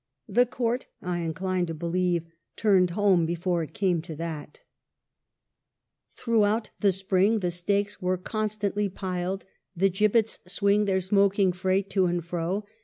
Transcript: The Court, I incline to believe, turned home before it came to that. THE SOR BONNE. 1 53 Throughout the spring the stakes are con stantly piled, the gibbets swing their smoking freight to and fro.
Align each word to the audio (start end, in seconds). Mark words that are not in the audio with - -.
The 0.27 0.47
Court, 0.47 0.87
I 1.03 1.19
incline 1.19 1.67
to 1.67 1.75
believe, 1.75 2.25
turned 2.55 2.89
home 2.89 3.27
before 3.27 3.61
it 3.61 3.75
came 3.75 4.01
to 4.01 4.15
that. 4.15 4.61
THE 6.15 6.21
SOR 6.23 6.25
BONNE. 6.25 6.39
1 6.41 6.49
53 6.61 6.71
Throughout 6.73 6.79
the 6.79 6.91
spring 6.91 7.39
the 7.41 7.51
stakes 7.51 7.97
are 8.01 8.17
con 8.17 8.47
stantly 8.49 8.91
piled, 8.91 9.45
the 9.75 9.91
gibbets 9.91 10.39
swing 10.47 10.85
their 10.85 11.01
smoking 11.01 11.53
freight 11.53 11.91
to 11.91 12.07
and 12.07 12.25
fro. 12.25 12.65